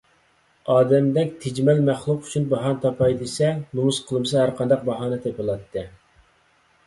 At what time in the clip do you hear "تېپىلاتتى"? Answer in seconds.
5.27-5.85